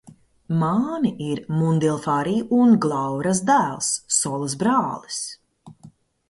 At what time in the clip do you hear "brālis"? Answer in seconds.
4.65-5.21